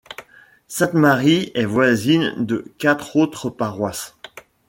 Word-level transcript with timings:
Sainte-Marie 0.67 1.51
est 1.53 1.65
voisine 1.65 2.33
de 2.39 2.65
quatre 2.79 3.17
autres 3.17 3.51
paroisses. 3.51 4.17